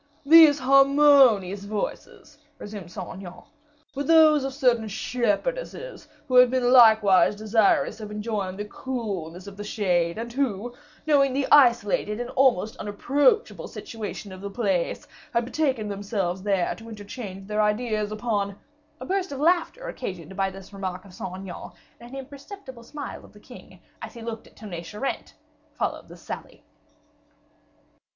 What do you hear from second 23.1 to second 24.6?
of the king, as he looked at